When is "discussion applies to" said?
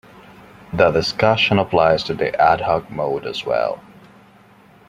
0.89-2.15